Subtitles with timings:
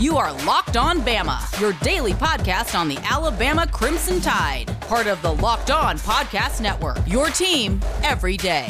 [0.00, 5.20] You are Locked On Bama, your daily podcast on the Alabama Crimson Tide, part of
[5.22, 6.98] the Locked On Podcast Network.
[7.04, 8.68] Your team every day.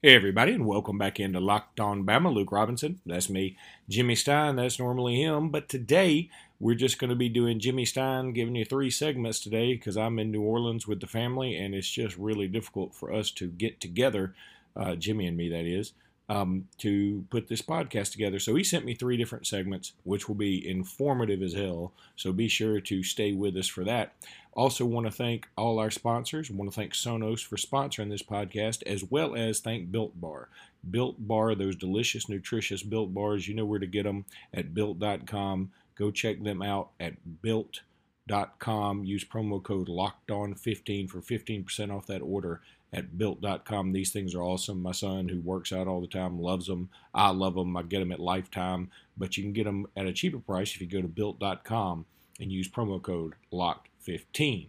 [0.00, 2.32] Hey everybody, and welcome back into Locked On Bama.
[2.32, 3.58] Luke Robinson, that's me.
[3.90, 5.50] Jimmy Stein, that's normally him.
[5.50, 6.30] But today
[6.60, 10.18] we're just going to be doing Jimmy Stein, giving you three segments today because I'm
[10.18, 13.80] in New Orleans with the family, and it's just really difficult for us to get
[13.80, 14.34] together,
[14.74, 15.92] uh, Jimmy and me, that is,
[16.28, 18.40] um, to put this podcast together.
[18.40, 21.92] So he sent me three different segments, which will be informative as hell.
[22.16, 24.14] So be sure to stay with us for that.
[24.54, 26.50] Also, want to thank all our sponsors.
[26.50, 30.48] want to thank Sonos for sponsoring this podcast, as well as thank Built Bar.
[30.90, 35.70] Built Bar, those delicious, nutritious Built Bars, you know where to get them at built.com.
[35.98, 39.04] Go check them out at built.com.
[39.04, 42.60] Use promo code LOCKEDON15 for 15% off that order
[42.92, 43.92] at built.com.
[43.92, 44.80] These things are awesome.
[44.80, 46.88] My son, who works out all the time, loves them.
[47.12, 47.76] I love them.
[47.76, 50.80] I get them at Lifetime, but you can get them at a cheaper price if
[50.80, 52.06] you go to built.com
[52.40, 54.68] and use promo code LOCKED15.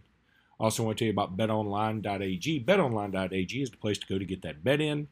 [0.58, 2.64] Also, want to tell you about betonline.ag.
[2.64, 5.08] Betonline.ag is the place to go to get that bet in.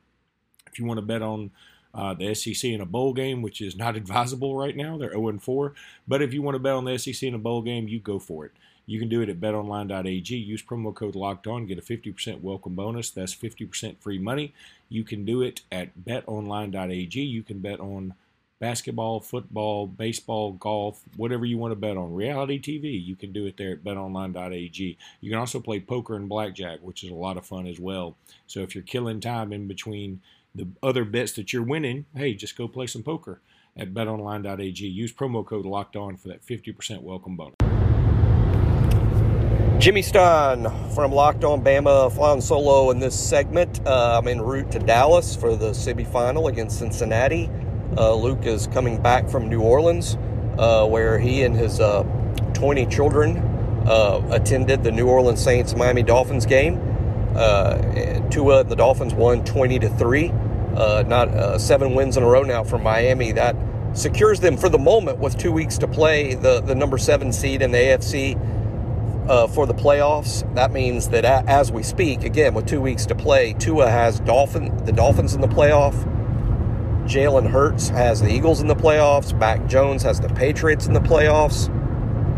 [0.71, 1.53] If you want to bet on
[1.95, 5.39] uh, the SEC in a bowl game, which is not advisable right now, they're 0
[5.39, 5.75] 4.
[6.07, 8.19] But if you want to bet on the SEC in a bowl game, you go
[8.19, 8.53] for it.
[8.89, 10.35] You can do it at betonline.ag.
[10.35, 13.11] Use promo code locked on, get a 50% welcome bonus.
[13.11, 14.55] That's 50% free money.
[14.89, 17.21] You can do it at betonline.ag.
[17.21, 18.15] You can bet on
[18.61, 22.15] basketball, football, baseball, golf, whatever you want to bet on.
[22.15, 24.97] Reality TV, you can do it there at betonline.ag.
[25.21, 28.17] You can also play poker and blackjack, which is a lot of fun as well.
[28.47, 30.21] So if you're killing time in between
[30.55, 33.41] the other bets that you're winning, hey, just go play some poker
[33.77, 34.87] at betonline.ag.
[34.87, 37.55] Use promo code locked on for that 50% welcome bonus.
[39.79, 43.81] Jimmy Stein from Locked On Bama flying solo in this segment.
[43.87, 47.49] Uh, I'm en route to Dallas for the semifinal against Cincinnati.
[47.97, 50.17] Uh, Luke is coming back from New Orleans,
[50.59, 52.03] uh, where he and his uh,
[52.55, 53.37] 20 children
[53.87, 56.81] uh, attended the New Orleans Saints Miami Dolphins game.
[57.37, 57.79] Uh,
[58.31, 59.89] Tua and the Dolphins won 20 to
[60.79, 61.09] three.
[61.09, 63.33] not seven wins in a row now for Miami.
[63.33, 63.57] That
[63.93, 67.63] secures them for the moment with two weeks to play the, the number seven seed
[67.63, 68.37] in the AFC
[69.29, 70.43] uh, for the playoffs.
[70.55, 74.85] That means that as we speak, again with two weeks to play, Tua has Dolphin
[74.85, 75.95] the Dolphins in the playoff.
[77.05, 79.37] Jalen Hurts has the Eagles in the playoffs.
[79.39, 81.75] Mac Jones has the Patriots in the playoffs.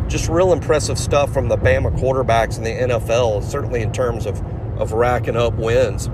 [0.08, 4.40] Just real impressive stuff from the Bama quarterbacks in the NFL, certainly in terms of,
[4.80, 6.08] of racking up wins.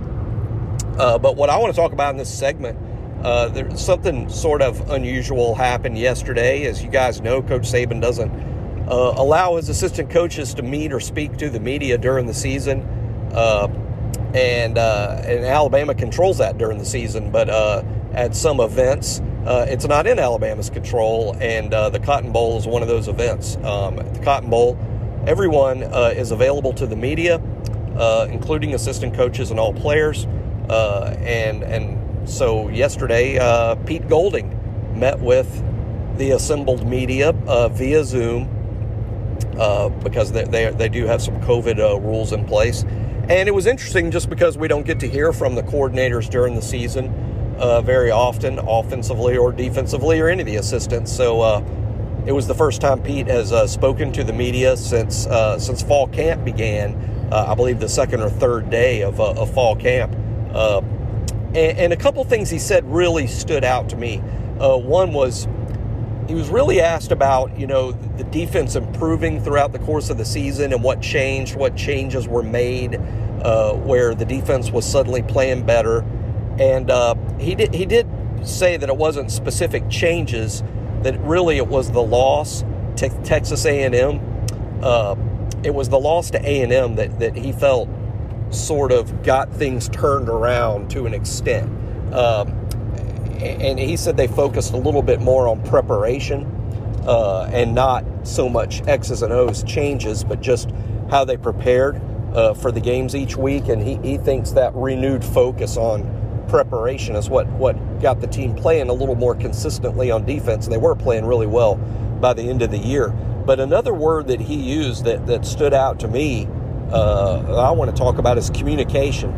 [0.99, 2.79] Uh, but what I want to talk about in this segment,
[3.23, 6.65] uh, there's something sort of unusual happened yesterday.
[6.65, 8.31] As you guys know, Coach Saban doesn't
[8.89, 12.81] uh, allow his assistant coaches to meet or speak to the media during the season.
[13.33, 13.69] Uh,
[14.35, 19.87] and, uh, and Alabama controls that during the season, but uh, at some events, it's
[19.87, 23.57] not in Alabama's control, and the Cotton Bowl is one of those events.
[23.59, 24.79] Um, at the Cotton Bowl,
[25.27, 27.41] everyone is available to the media,
[28.31, 30.27] including assistant coaches and all players.
[30.71, 33.39] And and so yesterday,
[33.87, 34.53] Pete Golding
[34.99, 35.63] met with
[36.19, 37.33] the assembled media
[37.73, 38.57] via Zoom
[39.59, 42.85] uh, because they, they, they, do have some COVID uh, rules in place.
[43.29, 46.55] And it was interesting just because we don't get to hear from the coordinators during
[46.55, 47.09] the season
[47.59, 51.11] uh, very often, offensively or defensively, or any of the assistants.
[51.11, 51.65] So uh,
[52.27, 55.83] it was the first time Pete has uh, spoken to the media since uh, since
[55.83, 57.15] fall camp began.
[57.33, 60.15] I believe the second or third day of, of fall camp.
[60.55, 64.19] And, and, a couple things he said really stood out to me.
[64.59, 65.49] one was
[66.29, 70.25] he was really asked about, you know, the defense improving throughout the course of the
[70.25, 75.65] season and what changed, what changes were made, uh, where the defense was suddenly playing
[75.65, 76.01] better.
[76.59, 78.09] And uh, he did he did
[78.43, 80.63] say that it wasn't specific changes,
[81.03, 82.65] that really it was the loss
[82.97, 84.21] to Texas A&M.
[84.83, 85.17] Uh,
[85.63, 87.89] it was the loss to A&M that, that he felt
[88.51, 91.71] sort of got things turned around to an extent.
[92.15, 92.49] Um,
[93.41, 96.45] and he said they focused a little bit more on preparation
[97.07, 100.71] uh, and not so much X's and O's changes, but just
[101.11, 102.01] how they prepared
[102.35, 103.69] uh, for the games each week.
[103.69, 108.55] And he, he thinks that renewed focus on preparation is what, what got the team
[108.55, 110.67] playing a little more consistently on defense.
[110.67, 111.77] And they were playing really well
[112.21, 113.09] by the end of the year.
[113.09, 116.49] But another word that he used that, that stood out to me,
[116.93, 119.33] uh, I want to talk about is communication.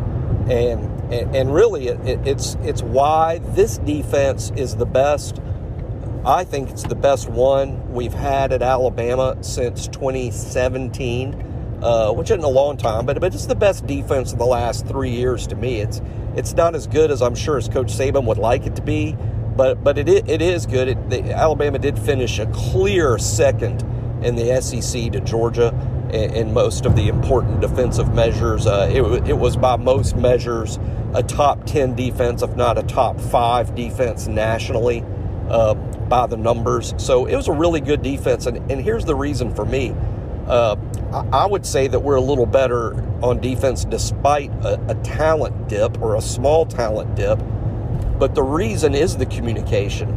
[0.49, 5.39] And and, and really, it, it, it's it's why this defense is the best.
[6.25, 11.35] I think it's the best one we've had at Alabama since 2017.
[11.83, 14.87] uh, which isn't a long time, but but it's the best defense in the last
[14.87, 15.79] three years to me.
[15.81, 16.01] It's
[16.35, 19.17] it's not as good as I'm sure as Coach Saban would like it to be,
[19.55, 20.89] but but it it is good.
[20.89, 23.83] It, the, Alabama did finish a clear second
[24.23, 25.73] in the SEC to Georgia
[26.11, 28.65] in, most of the important defensive measures.
[28.65, 30.79] Uh, it, it was by most measures
[31.13, 35.03] a top 10 defense, if not a top five defense nationally
[35.49, 36.93] uh, by the numbers.
[36.97, 38.45] So it was a really good defense.
[38.45, 39.95] And, and here's the reason for me.
[40.47, 40.75] Uh,
[41.31, 46.01] I would say that we're a little better on defense despite a, a, talent dip
[46.01, 47.39] or a small talent dip.
[48.17, 50.09] But the reason is the communication.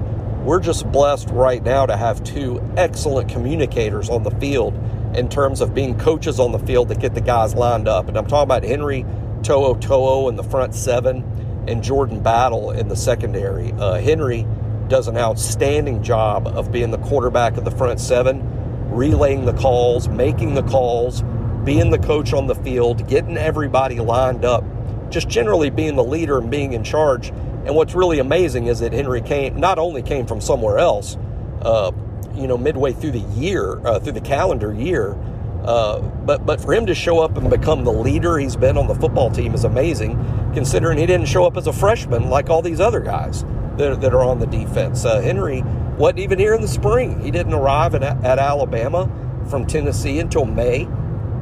[0.45, 4.75] We're just blessed right now to have two excellent communicators on the field
[5.15, 8.09] in terms of being coaches on the field that get the guys lined up.
[8.09, 9.07] And I'm talking about Henry
[9.45, 13.71] To'o To'o in the front seven and Jordan Battle in the secondary.
[13.73, 14.45] Uh, Henry
[14.89, 20.09] does an outstanding job of being the quarterback of the front seven, relaying the calls,
[20.09, 21.23] making the calls,
[21.63, 24.65] being the coach on the field, getting everybody lined up,
[25.09, 27.33] just generally being the leader and being in charge.
[27.65, 31.17] And what's really amazing is that Henry came not only came from somewhere else,
[31.63, 31.93] uh,
[32.35, 35.17] you know, midway through the year, uh, through the calendar year,
[35.65, 38.89] uh, but but for him to show up and become the leader he's been on
[38.89, 40.17] the football team is amazing,
[40.55, 43.45] considering he didn't show up as a freshman like all these other guys
[43.77, 45.05] that, that are on the defense.
[45.05, 45.63] Uh, Henry
[45.97, 47.21] wasn't even here in the spring.
[47.21, 49.09] He didn't arrive at, at Alabama
[49.49, 50.89] from Tennessee until May,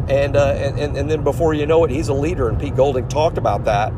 [0.08, 2.50] and, uh, and and then before you know it, he's a leader.
[2.50, 3.90] And Pete Golding talked about that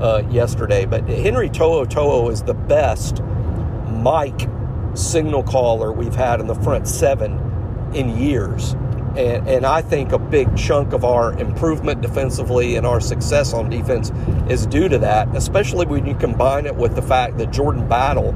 [0.00, 0.86] uh, yesterday.
[0.86, 3.22] But Henry To'o To'o is the best
[3.88, 4.48] Mike
[4.94, 7.38] signal caller we've had in the front seven
[7.94, 8.72] in years.
[9.16, 13.68] And, and, I think a big chunk of our improvement defensively and our success on
[13.68, 14.12] defense
[14.48, 18.30] is due to that, especially when you combine it with the fact that Jordan Battle,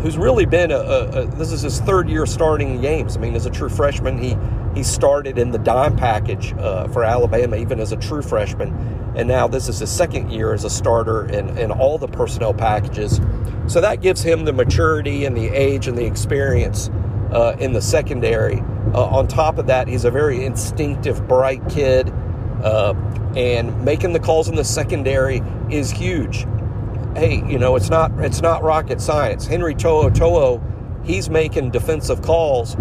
[0.00, 3.18] who's really been a, a, a this is his third year starting games.
[3.18, 4.38] I mean, as a true freshman, he
[4.74, 8.72] he started in the dime package uh, for Alabama, even as a true freshman,
[9.16, 12.54] and now this is his second year as a starter in, in all the personnel
[12.54, 13.20] packages.
[13.66, 16.88] So that gives him the maturity and the age and the experience
[17.32, 18.62] uh, in the secondary
[18.94, 22.12] uh, on top of that, he's a very instinctive, bright kid,
[22.62, 22.92] uh,
[23.36, 26.46] and making the calls in the secondary is huge.
[27.14, 29.46] Hey, you know it's not it's not rocket science.
[29.46, 30.62] Henry To'o To'o,
[31.04, 32.76] he's making defensive calls,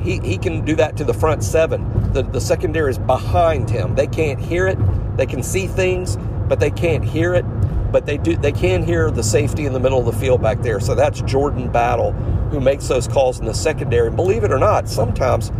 [0.00, 2.12] he, he can do that to the front seven.
[2.12, 3.94] The the secondary is behind him.
[3.94, 4.78] They can't hear it.
[5.16, 6.16] They can see things,
[6.48, 7.44] but they can't hear it
[7.90, 10.60] but they do they can hear the safety in the middle of the field back
[10.60, 10.80] there.
[10.80, 12.12] So that's Jordan Battle
[12.50, 14.08] who makes those calls in the secondary.
[14.08, 15.50] And believe it or not, sometimes,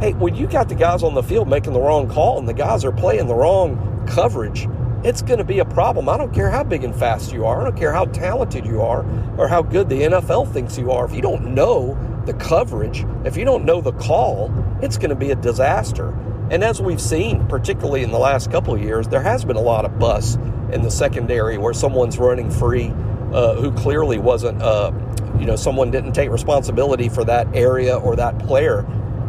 [0.00, 2.54] hey, when you got the guys on the field making the wrong call and the
[2.54, 4.68] guys are playing the wrong coverage,
[5.04, 6.08] it's going to be a problem.
[6.08, 7.60] I don't care how big and fast you are.
[7.60, 9.04] I don't care how talented you are
[9.38, 11.04] or how good the NFL thinks you are.
[11.04, 14.52] If you don't know the coverage, if you don't know the call,
[14.82, 16.08] it's going to be a disaster.
[16.50, 19.60] And as we've seen, particularly in the last couple of years, there has been a
[19.60, 20.36] lot of bus
[20.72, 22.92] in the secondary where someone's running free
[23.32, 24.92] uh, who clearly wasn't, uh,
[25.38, 28.80] you know, someone didn't take responsibility for that area or that player.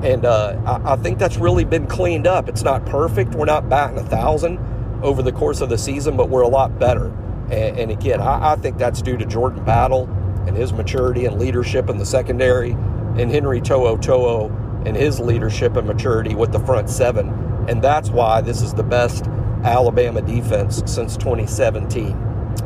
[0.03, 2.47] And uh, I, I, think that's really been cleaned up.
[2.47, 3.33] It's not perfect.
[3.33, 4.59] We're not batting a thousand
[5.01, 7.07] over the course of the season, but we're a lot better.
[7.49, 10.07] And, and again, I, I think that's due to Jordan Battle
[10.47, 14.47] and his maturity and leadership in the secondary, and Henry To'o To'o
[14.85, 17.29] and his leadership and maturity with the front seven.
[17.67, 19.25] And that's why this is the best
[19.63, 22.13] Alabama defense since 2017.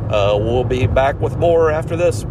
[0.08, 2.24] Uh, we'll be back with more after this.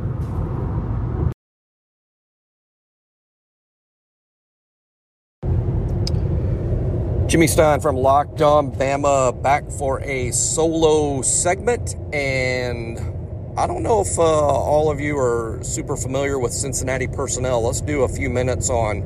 [7.27, 11.95] Jimmy Stein from Locked On Bama back for a solo segment.
[12.13, 13.10] And
[13.57, 17.61] I don't know if uh, all of you are super familiar with Cincinnati personnel.
[17.61, 19.01] Let's do a few minutes on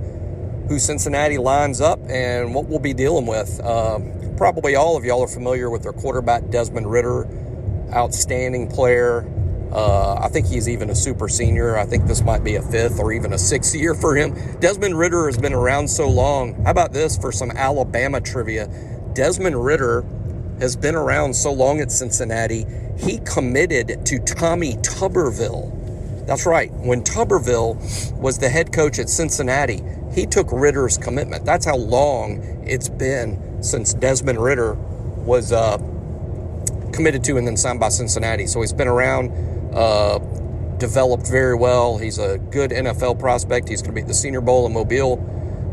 [0.69, 3.59] who Cincinnati lines up and what we'll be dealing with.
[3.59, 3.99] Uh,
[4.37, 7.27] probably all of y'all are familiar with their quarterback, Desmond Ridder,
[7.91, 9.27] outstanding player.
[9.71, 11.75] Uh, I think he's even a super senior.
[11.75, 14.35] I think this might be a fifth or even a sixth year for him.
[14.59, 16.53] Desmond Ridder has been around so long.
[16.65, 18.69] How about this for some Alabama trivia?
[19.13, 20.05] Desmond Ridder
[20.59, 22.65] has been around so long at Cincinnati,
[22.97, 25.71] he committed to Tommy Tuberville.
[26.25, 26.71] That's right.
[26.71, 29.83] When Tuberville was the head coach at Cincinnati,
[30.13, 31.45] he took Ridder's commitment.
[31.45, 35.77] That's how long it's been since Desmond Ridder was uh,
[36.93, 38.47] committed to and then signed by Cincinnati.
[38.47, 39.31] So he's been around,
[39.75, 40.19] uh,
[40.77, 41.97] developed very well.
[41.97, 43.69] He's a good NFL prospect.
[43.69, 45.17] He's going to be at the Senior Bowl in Mobile.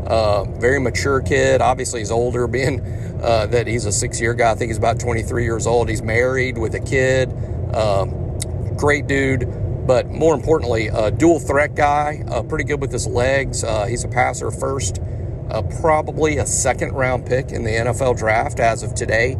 [0.07, 1.61] Uh, very mature kid.
[1.61, 2.81] Obviously, he's older, being
[3.21, 4.51] uh, that he's a six-year guy.
[4.51, 5.89] I think he's about 23 years old.
[5.89, 7.29] He's married with a kid.
[7.73, 8.37] Um,
[8.77, 13.65] great dude but more importantly, a dual threat guy, uh, pretty good with his legs.
[13.65, 15.01] Uh, he's a passer first
[15.49, 19.35] uh, probably a second round pick in the NFL draft as of today.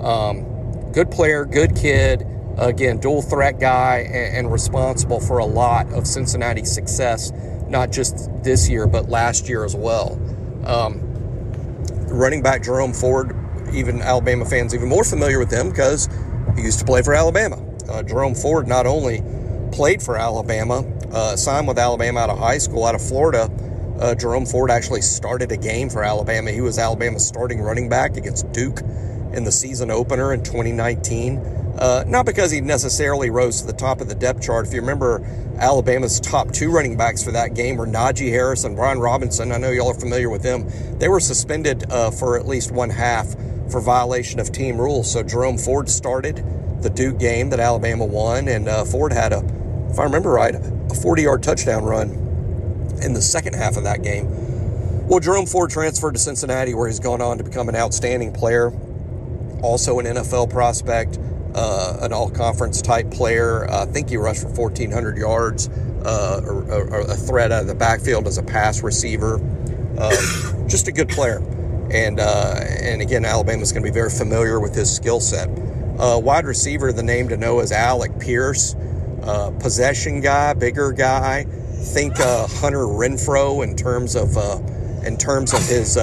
[0.00, 2.26] Um, good player, good kid.
[2.58, 7.32] Again, dual threat guy and, and responsible for a lot of Cincinnati's success,
[7.68, 10.20] not just this year, but last year as well.
[10.64, 11.00] Um,
[12.08, 13.36] running back Jerome Ford,
[13.72, 16.08] even Alabama fans even more familiar with him because
[16.56, 17.62] he used to play for Alabama.
[17.88, 19.22] Uh, Jerome Ford not only
[19.72, 23.50] played for Alabama, uh, signed with Alabama out of high school, out of Florida.
[24.00, 26.50] Uh, Jerome Ford actually started a game for Alabama.
[26.50, 28.80] He was Alabama's starting running back against Duke
[29.32, 31.65] in the season opener in 2019.
[31.78, 34.66] Uh, not because he necessarily rose to the top of the depth chart.
[34.66, 35.22] If you remember,
[35.58, 39.52] Alabama's top two running backs for that game were Najee Harris and Brian Robinson.
[39.52, 40.66] I know y'all are familiar with them.
[40.98, 43.34] They were suspended uh, for at least one half
[43.70, 45.10] for violation of team rules.
[45.10, 46.44] So Jerome Ford started
[46.82, 49.38] the Duke game that Alabama won, and uh, Ford had a,
[49.90, 52.10] if I remember right, a 40 yard touchdown run
[53.02, 55.06] in the second half of that game.
[55.06, 58.72] Well, Jerome Ford transferred to Cincinnati, where he's gone on to become an outstanding player,
[59.62, 61.18] also an NFL prospect,
[61.56, 63.68] uh, an all conference type player.
[63.70, 65.68] I think he rushed for 1,400 yards,
[66.04, 69.36] uh, or, or, a threat out of the backfield as a pass receiver.
[69.98, 71.38] Um, just a good player.
[71.90, 75.48] And, uh, and again, Alabama's going to be very familiar with his skill set.
[75.98, 78.74] Uh, wide receiver, the name to know is Alec Pierce.
[79.22, 81.44] Uh, possession guy, bigger guy.
[81.44, 84.36] Think Hunter Renfrow in terms of
[85.04, 85.96] in terms of his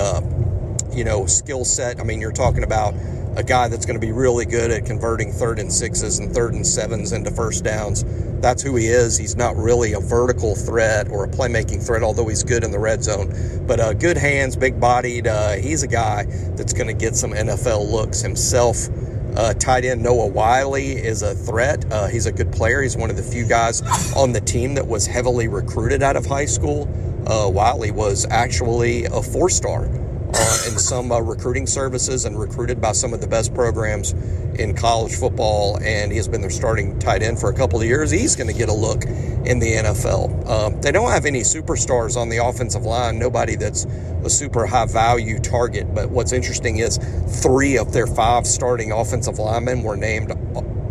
[0.94, 2.00] you know skill set.
[2.00, 2.96] I mean, you're talking about
[3.36, 6.54] a guy that's going to be really good at converting third and sixes and third
[6.54, 8.04] and sevens into first downs.
[8.42, 9.18] That's who he is.
[9.18, 12.80] He's not really a vertical threat or a playmaking threat, although he's good in the
[12.80, 13.34] red zone.
[13.66, 15.28] But uh, good hands, big bodied.
[15.28, 16.26] Uh, he's a guy
[16.56, 18.88] that's going to get some NFL looks himself.
[19.36, 21.92] Uh, tight end Noah Wiley is a threat.
[21.92, 22.84] Uh, he's a good player.
[22.84, 23.82] He's one of the few guys
[24.16, 26.88] on the team that was heavily recruited out of high school.
[27.26, 29.88] Uh, Wyle was actually a four star
[30.34, 34.14] uh, in some uh, recruiting services and recruited by some of the best programs
[34.60, 35.78] in college football.
[35.82, 38.12] And he has been their starting tight end for a couple of years.
[38.12, 40.50] He's going to get a look in the NFL.
[40.50, 43.86] Um, they don't have any superstars on the offensive line, nobody that's
[44.24, 45.94] a super high value target.
[45.94, 46.98] But what's interesting is
[47.42, 50.32] three of their five starting offensive linemen were named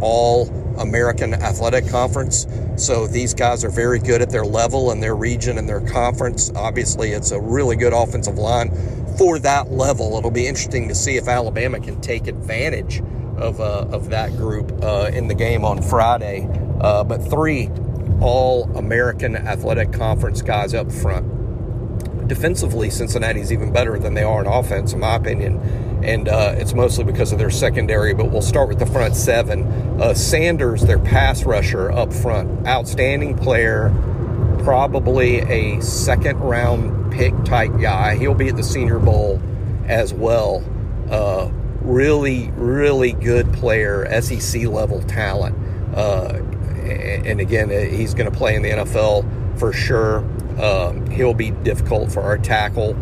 [0.00, 2.46] all American Athletic Conference.
[2.76, 6.50] So these guys are very good at their level and their region and their conference.
[6.54, 8.70] Obviously, it's a really good offensive line
[9.18, 10.16] for that level.
[10.16, 13.02] It'll be interesting to see if Alabama can take advantage
[13.36, 16.48] of, uh, of that group uh, in the game on Friday.
[16.80, 17.70] Uh, but three
[18.20, 22.28] all American Athletic Conference guys up front.
[22.28, 25.58] Defensively, Cincinnati's even better than they are in offense, in my opinion.
[26.04, 29.64] And uh, it's mostly because of their secondary, but we'll start with the front seven.
[30.00, 33.88] Uh, Sanders, their pass rusher up front, outstanding player,
[34.62, 38.16] probably a second round pick type guy.
[38.16, 39.40] He'll be at the Senior Bowl
[39.86, 40.64] as well.
[41.10, 41.50] Uh,
[41.80, 45.56] really, really good player, SEC level talent.
[45.96, 46.40] Uh,
[46.84, 50.18] and again, uh, he's going to play in the NFL for sure.
[50.60, 52.96] Um, he'll be difficult for our tackle,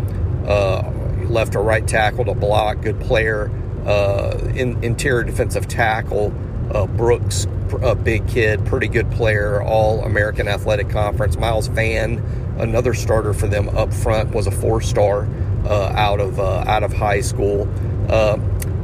[0.47, 0.91] uh,
[1.29, 2.83] left or right tackle to block.
[2.83, 3.51] Good player,
[3.87, 6.33] uh, in, interior defensive tackle.
[6.73, 11.37] Uh, Brooks, a big kid, pretty good player, all American Athletic Conference.
[11.37, 12.19] Miles Vann,
[12.59, 15.29] another starter for them up front, was a four star
[15.65, 17.63] uh, out of uh, out of high school.
[18.09, 18.37] Uh,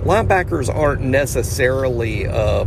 [0.04, 2.64] linebackers aren't necessarily uh,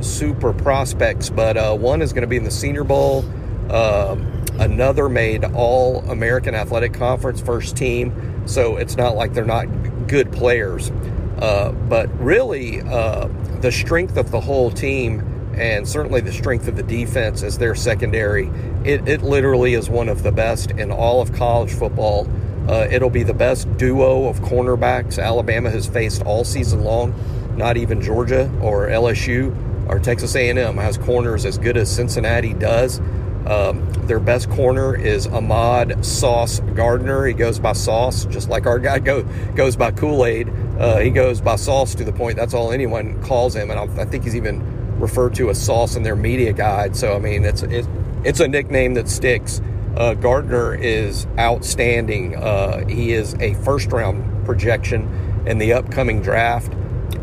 [0.00, 3.24] super prospects, but uh, one is going to be in the Senior Bowl.
[3.70, 9.66] Um, another made All American Athletic Conference first team, so it's not like they're not
[10.06, 10.90] good players.
[11.38, 13.28] Uh, but really, uh,
[13.60, 17.74] the strength of the whole team and certainly the strength of the defense as their
[17.74, 18.48] secondary,
[18.84, 22.28] it, it literally is one of the best in all of college football.
[22.68, 27.14] Uh, it'll be the best duo of cornerbacks Alabama has faced all season long.
[27.56, 29.54] Not even Georgia or LSU
[29.88, 33.00] or Texas A&M has corners as good as Cincinnati does.
[33.46, 37.26] Um, their best corner is Ahmad Sauce Gardner.
[37.26, 39.22] He goes by Sauce, just like our guy go,
[39.54, 40.50] goes by Kool Aid.
[40.78, 44.02] Uh, he goes by Sauce to the point that's all anyone calls him, and I,
[44.02, 44.60] I, think he's even
[44.98, 46.96] referred to as Sauce in their media guide.
[46.96, 47.88] So I mean, it's it's,
[48.24, 49.60] it's a nickname that sticks.
[49.96, 52.36] Uh, Gardner is outstanding.
[52.36, 56.72] Uh, he is a first round projection in the upcoming draft.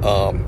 [0.04, 0.43] Um,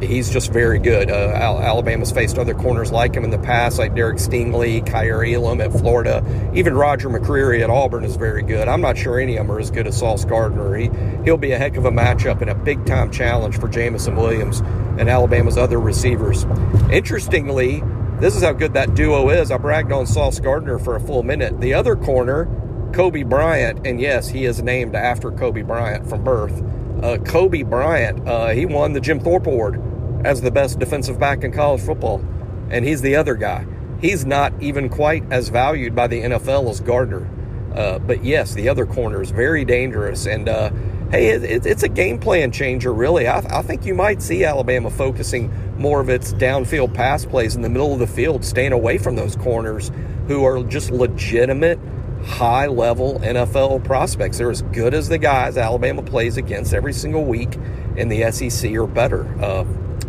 [0.00, 1.10] he's just very good.
[1.10, 5.60] Uh, Alabama's faced other corners like him in the past, like Derek Stingley, Kaiir Elam
[5.60, 6.24] at Florida.
[6.54, 8.68] Even Roger McCreary at Auburn is very good.
[8.68, 10.76] I'm not sure any of them are as good as Sauce Gardner.
[10.76, 10.90] He,
[11.24, 14.60] he'll be a heck of a matchup and a big time challenge for Jameson Williams
[14.98, 16.44] and Alabama's other receivers.
[16.90, 17.82] Interestingly,
[18.20, 19.50] this is how good that duo is.
[19.50, 21.60] I bragged on Sauce Gardner for a full minute.
[21.60, 22.46] The other corner
[22.92, 26.62] Coby Bryant, and yes, he is named after Kobe Bryant from birth.
[27.02, 29.80] Uh, Coby Bryant, uh, he won the Jim Thorpe Award
[30.24, 32.24] as the best defensive back in college football,
[32.70, 33.66] and he's the other guy.
[34.00, 37.28] He's not even quite as valued by the NFL as Gardner.
[37.74, 40.26] Uh, but yes, the other corner is very dangerous.
[40.26, 40.70] And uh,
[41.10, 43.28] hey, it, it's a game plan changer, really.
[43.28, 47.62] I, I, think you might see Alabama focusing more of its downfield pass plays in
[47.62, 49.92] the middle of the field, staying away from those corners
[50.26, 51.78] who are just legitimate,
[52.24, 54.38] high level NFL prospects.
[54.38, 57.58] They're as good as the guys Alabama plays against every single week
[57.96, 59.26] in the SEC or better.
[59.42, 59.64] Uh,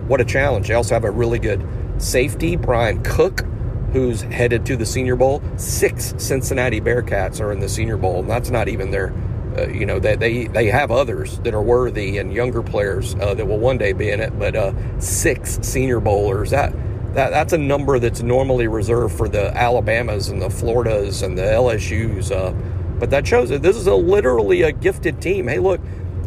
[0.07, 0.67] what a challenge.
[0.67, 1.65] They also have a really good
[1.97, 3.43] safety, Bryan Cook
[3.91, 5.41] who's headed to the Senior Bowl.
[5.57, 9.13] Six Cincinnati Bearcats are in the Senior Bowl, and that's not even their.
[9.57, 13.33] Uh, you know they, they they have others that are worthy and younger players uh,
[13.33, 16.71] that will one day be in it, but uh, six Senior Bowlers that
[17.13, 21.43] that that's a number that's normally reserved for the Alabamas and the Floridas and the
[21.43, 22.31] LSU's.
[22.31, 22.51] Uh,
[22.99, 25.47] but that shows that this is a literally a gifted team.
[25.47, 25.81] Hey, look,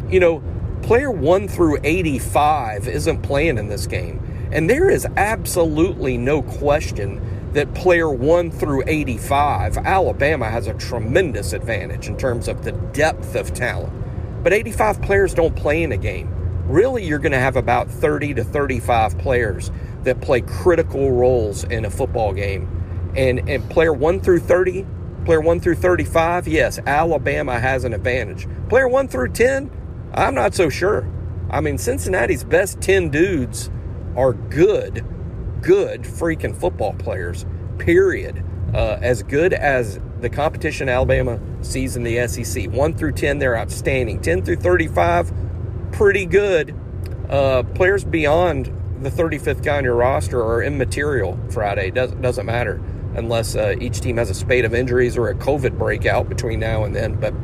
[0.08, 0.42] you know,
[0.82, 7.20] player one through eighty-five isn't playing in this game, and there is absolutely no question
[7.52, 13.34] that player 1 through 85, Alabama has a tremendous advantage in terms of the depth
[13.34, 13.92] of talent.
[14.42, 16.41] But 85 players don't play in a game.
[16.64, 19.70] Really, you're going to have about 30 to 35 players
[20.04, 23.12] that play critical roles in a football game.
[23.16, 24.86] And, and player 1 through 30,
[25.24, 28.46] player 1 through 35, yes, Alabama has an advantage.
[28.68, 29.70] Player 1 through 10,
[30.14, 31.08] I'm not so sure.
[31.50, 33.70] I mean, Cincinnati's best 10 dudes
[34.16, 35.04] are good
[35.62, 37.46] good freaking football players,
[37.78, 38.44] period.
[38.74, 42.70] Uh, as good as the competition Alabama sees in the SEC.
[42.70, 44.20] 1 through 10, they're outstanding.
[44.20, 45.32] 10 through 35,
[45.92, 46.74] pretty good.
[47.28, 48.66] Uh, players beyond
[49.02, 51.90] the 35th guy on your roster are immaterial Friday.
[51.90, 52.80] Doesn't, doesn't matter
[53.14, 56.84] unless uh, each team has a spate of injuries or a COVID breakout between now
[56.84, 57.18] and then.
[57.20, 57.34] But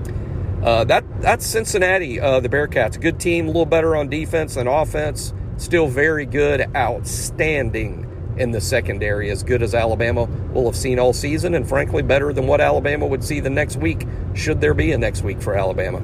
[0.62, 3.00] uh, that that's Cincinnati, uh, the Bearcats.
[3.00, 5.32] Good team, a little better on defense than offense.
[5.56, 8.04] Still very good, outstanding
[8.38, 12.32] in the secondary, as good as Alabama will have seen all season, and frankly, better
[12.32, 15.56] than what Alabama would see the next week, should there be a next week for
[15.56, 16.00] Alabama.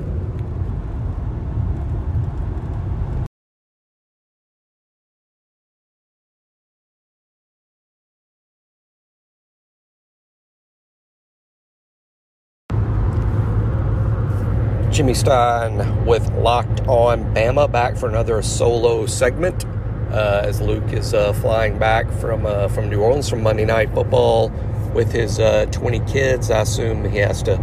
[14.95, 19.65] Jimmy Stein with Locked On Bama back for another solo segment
[20.13, 23.93] uh, as Luke is uh, flying back from uh, from New Orleans from Monday Night
[23.93, 24.51] Football
[24.95, 26.49] with his 20 kids.
[26.49, 27.57] I assume he has to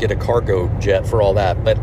[0.00, 1.62] get a cargo jet for all that.
[1.62, 1.78] But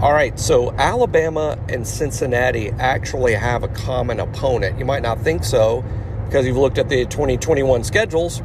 [0.00, 4.78] all right, so Alabama and Cincinnati actually have a common opponent.
[4.78, 5.84] You might not think so
[6.24, 8.42] because you've looked at the 2021 schedules,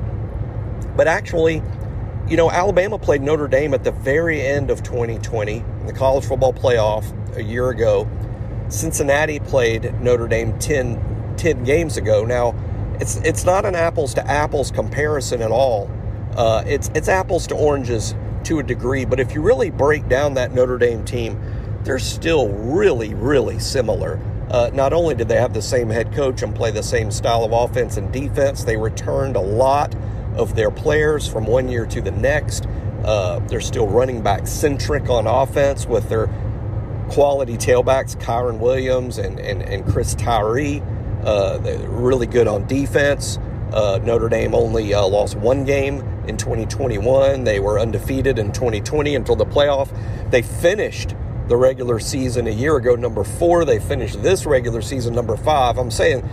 [0.97, 1.61] but actually,
[2.33, 6.25] you know, Alabama played Notre Dame at the very end of 2020 in the college
[6.25, 7.05] football playoff
[7.37, 8.09] a year ago.
[8.69, 12.25] Cincinnati played Notre Dame 10, 10 games ago.
[12.25, 12.55] Now,
[12.99, 15.91] it's it's not an apples to apples comparison at all.
[16.35, 18.15] Uh, it's it's apples to oranges
[18.45, 21.39] to a degree, but if you really break down that Notre Dame team,
[21.83, 24.19] they're still really really similar.
[24.49, 27.43] Uh, not only did they have the same head coach and play the same style
[27.43, 29.93] of offense and defense, they returned a lot
[30.35, 32.65] of their players from one year to the next.
[33.03, 36.27] Uh, they're still running back centric on offense with their
[37.09, 40.81] quality tailbacks, Kyren Williams and, and, and Chris Tyree.
[41.23, 43.37] Uh, really good on defense.
[43.71, 47.43] Uh, Notre Dame only uh, lost one game in 2021.
[47.43, 49.89] They were undefeated in 2020 until the playoff.
[50.29, 51.15] They finished
[51.47, 53.65] the regular season a year ago, number four.
[53.65, 55.77] They finished this regular season, number five.
[55.77, 56.27] I'm saying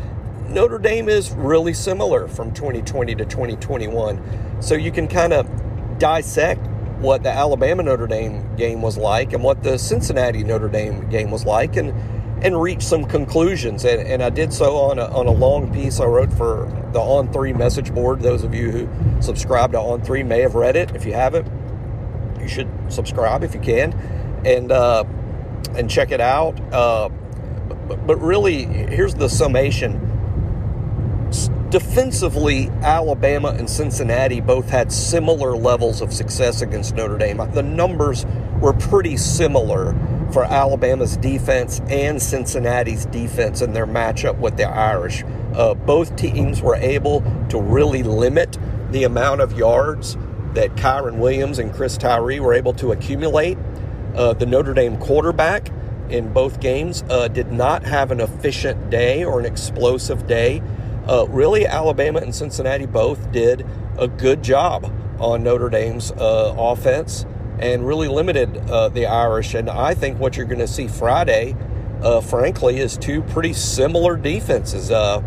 [0.51, 4.61] Notre Dame is really similar from 2020 to 2021.
[4.61, 5.49] So you can kind of
[6.01, 6.67] dissect
[6.99, 11.31] what the Alabama Notre Dame game was like and what the Cincinnati Notre Dame game
[11.31, 11.95] was like and
[12.43, 13.85] and reach some conclusions.
[13.85, 16.99] And, and I did so on a, on a long piece I wrote for the
[16.99, 18.21] On Three message board.
[18.21, 20.97] Those of you who subscribe to On Three may have read it.
[20.97, 21.47] If you haven't,
[22.41, 23.93] you should subscribe if you can,
[24.45, 25.05] and uh,
[25.75, 26.59] and check it out.
[26.73, 27.09] Uh,
[27.87, 30.10] but, but really, here's the summation
[31.71, 37.49] Defensively, Alabama and Cincinnati both had similar levels of success against Notre Dame.
[37.53, 38.27] The numbers
[38.61, 39.95] were pretty similar
[40.33, 45.23] for Alabama's defense and Cincinnati's defense in their matchup with the Irish.
[45.55, 48.59] Uh, both teams were able to really limit
[48.91, 50.17] the amount of yards
[50.55, 53.57] that Kyren Williams and Chris Tyree were able to accumulate.
[54.17, 55.71] Uh, the Notre Dame quarterback
[56.09, 60.61] in both games uh, did not have an efficient day or an explosive day.
[61.11, 63.67] Uh, really, Alabama and Cincinnati both did
[63.99, 67.27] a good job on Notre Dame's uh, offense
[67.59, 69.55] and really limited uh, the Irish.
[69.55, 71.57] And I think what you're going to see Friday,
[72.01, 74.93] uh, frankly, is two pretty similar defenses.
[74.93, 75.21] Uh,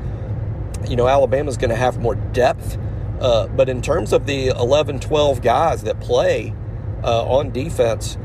[0.88, 2.78] you know, Alabama's going to have more depth,
[3.20, 6.54] uh, but in terms of the 11, 12 guys that play
[7.04, 8.18] on defense,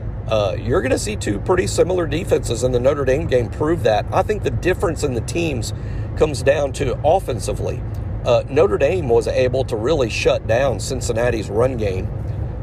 [0.61, 4.07] you're going to see two pretty similar defenses, and the Notre Dame game proved that.
[4.13, 5.73] I think the difference in the teams
[6.19, 7.81] comes down to offensively.
[8.25, 12.09] Uh, Notre Dame was able to really shut down Cincinnati's run game.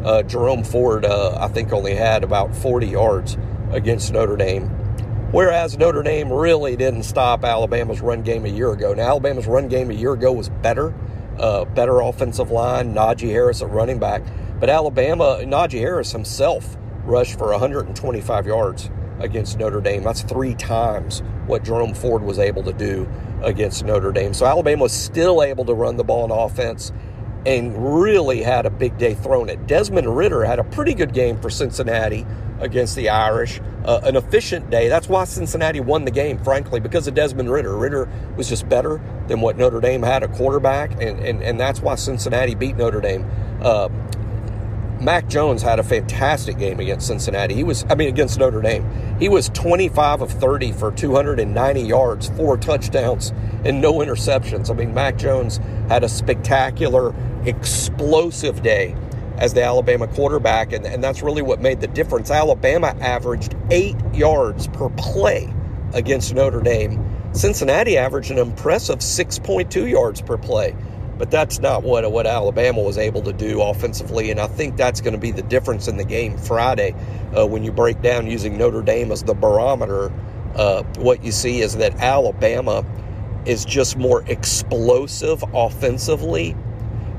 [0.04, 3.38] Uh, Jerome Ford, uh, I think, only had about 40 yards
[3.72, 4.68] against Notre Dame.
[5.32, 8.94] Whereas Notre Dame really didn't stop Alabama's run game a year ago.
[8.94, 10.94] Now, Alabama's run game a year ago was better,
[11.40, 14.22] uh, better offensive line, Najee Harris at running back.
[14.60, 18.90] But Alabama, Najee Harris himself rushed for 125 yards
[19.20, 20.04] against Notre Dame.
[20.04, 23.08] That's three times what Jerome Ford was able to do
[23.46, 24.34] against Notre Dame.
[24.34, 26.92] So Alabama was still able to run the ball on offense
[27.46, 29.68] and really had a big day thrown it.
[29.68, 32.26] Desmond Ridder had a pretty good game for Cincinnati
[32.60, 33.62] against the Irish.
[33.84, 34.90] Uh, an efficient day.
[34.90, 37.78] That's why Cincinnati won the game, frankly, because of Desmond Ritter.
[37.78, 41.82] Ridder was just better than what Notre Dame had a quarterback, and, and, and that's
[41.82, 43.30] why Cincinnati beat Notre Dame.
[43.62, 43.90] Uh,
[45.06, 47.54] Mac Jones had a fantastic game against Cincinnati.
[47.54, 48.90] He was, I mean, against Notre Dame.
[49.20, 53.32] He was 25 of 30 for 290 yards, four touchdowns,
[53.64, 54.72] and no interceptions.
[54.72, 55.58] I mean, Mac Jones
[55.90, 57.14] had a spectacular,
[57.46, 58.96] explosive day
[59.38, 62.32] as the Alabama quarterback, and, and that's really what made the difference.
[62.32, 65.54] Alabama averaged eight yards per play
[65.94, 67.00] against Notre Dame.
[67.32, 70.76] Cincinnati averaged an impressive 6.2 yards per play.
[71.18, 75.00] But that's not what what Alabama was able to do offensively, and I think that's
[75.00, 76.94] going to be the difference in the game Friday
[77.38, 80.12] uh, when you break down using Notre Dame as the barometer.
[80.56, 82.86] Uh, what you see is that Alabama
[83.46, 86.56] is just more explosive offensively,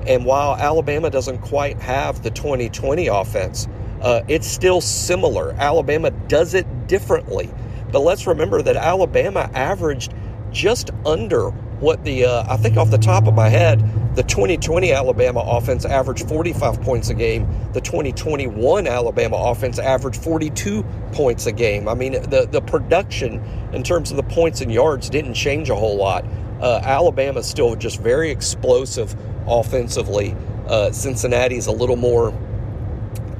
[0.06, 3.66] and while Alabama doesn't quite have the 2020 offense,
[4.02, 5.52] uh, it's still similar.
[5.52, 7.50] Alabama does it differently,
[7.92, 10.12] but let's remember that Alabama averaged
[10.50, 13.80] just under what the uh, I think off the top of my head,
[14.16, 17.46] the 2020 Alabama offense averaged 45 points a game.
[17.72, 21.88] The 2021 Alabama offense averaged 42 points a game.
[21.88, 25.74] I mean, the the production in terms of the points and yards didn't change a
[25.74, 26.24] whole lot.
[26.60, 29.14] Uh, Alabama is still just very explosive
[29.46, 30.34] offensively.
[30.66, 32.32] Uh, Cincinnati's a little more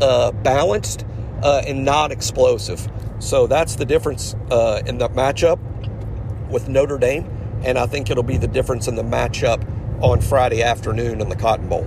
[0.01, 1.07] uh, balanced
[1.43, 2.87] uh, and not explosive.
[3.19, 5.59] So that's the difference uh, in the matchup
[6.51, 7.36] with Notre Dame
[7.67, 9.61] and I think it'll be the difference in the matchup
[10.01, 11.87] on Friday afternoon in the Cotton Bowl.